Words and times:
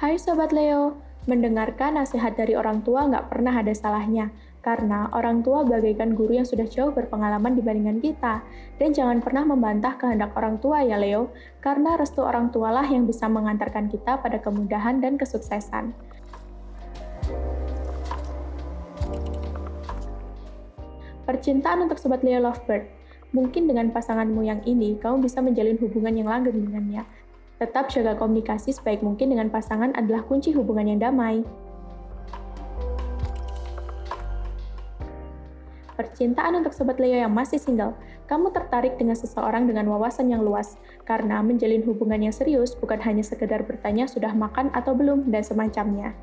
Hai 0.00 0.16
Sobat 0.16 0.48
Leo, 0.48 0.96
mendengarkan 1.28 2.00
nasihat 2.00 2.32
dari 2.32 2.56
orang 2.56 2.80
tua 2.80 3.04
nggak 3.04 3.28
pernah 3.28 3.52
ada 3.52 3.68
salahnya, 3.76 4.32
karena 4.64 5.12
orang 5.12 5.44
tua 5.44 5.60
bagaikan 5.60 6.16
guru 6.16 6.40
yang 6.40 6.48
sudah 6.48 6.64
jauh 6.64 6.88
berpengalaman 6.88 7.52
dibandingkan 7.52 8.00
kita. 8.00 8.40
Dan 8.80 8.96
jangan 8.96 9.20
pernah 9.20 9.44
membantah 9.44 10.00
kehendak 10.00 10.32
orang 10.32 10.56
tua 10.56 10.80
ya 10.80 10.96
Leo, 10.96 11.28
karena 11.60 12.00
restu 12.00 12.24
orang 12.24 12.48
tualah 12.48 12.88
yang 12.88 13.04
bisa 13.04 13.28
mengantarkan 13.28 13.92
kita 13.92 14.24
pada 14.24 14.40
kemudahan 14.40 15.04
dan 15.04 15.20
kesuksesan. 15.20 15.92
Percintaan 21.28 21.84
untuk 21.84 22.00
Sobat 22.00 22.24
Leo 22.24 22.40
Lovebird. 22.40 22.88
Mungkin 23.36 23.68
dengan 23.68 23.92
pasanganmu 23.92 24.48
yang 24.48 24.64
ini, 24.64 24.96
kamu 24.96 25.28
bisa 25.28 25.44
menjalin 25.44 25.76
hubungan 25.76 26.16
yang 26.16 26.32
langgeng 26.32 26.56
dengannya. 26.56 27.04
Tetap 27.60 27.92
jaga 27.92 28.16
komunikasi 28.16 28.72
sebaik 28.72 29.04
mungkin 29.04 29.36
dengan 29.36 29.52
pasangan 29.52 29.92
adalah 29.92 30.24
kunci 30.24 30.48
hubungan 30.56 30.96
yang 30.96 30.96
damai. 30.96 31.44
Percintaan 35.92 36.56
untuk 36.56 36.72
Sobat 36.72 36.96
Leo 36.96 37.20
yang 37.20 37.28
masih 37.28 37.60
single, 37.60 37.92
kamu 38.24 38.56
tertarik 38.56 38.96
dengan 38.96 39.12
seseorang 39.12 39.68
dengan 39.68 39.92
wawasan 39.92 40.32
yang 40.32 40.40
luas, 40.40 40.80
karena 41.04 41.44
menjalin 41.44 41.84
hubungan 41.84 42.24
yang 42.24 42.32
serius 42.32 42.72
bukan 42.72 42.96
hanya 43.04 43.20
sekedar 43.20 43.60
bertanya 43.68 44.08
sudah 44.08 44.32
makan 44.32 44.72
atau 44.72 44.96
belum 44.96 45.28
dan 45.28 45.44
semacamnya. 45.44 46.16